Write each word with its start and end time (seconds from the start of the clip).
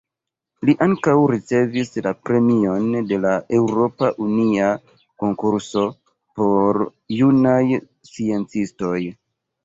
Li 0.67 0.73
ankaŭ 0.83 1.13
ricevis 1.31 1.91
la 2.05 2.13
premion 2.29 2.87
de 3.11 3.19
la 3.25 3.33
Eŭropa 3.57 4.09
Unia 4.27 4.69
Konkurso 5.25 5.83
por 6.39 6.81
Junaj 7.19 7.61
Sciencistoj. 8.11 8.99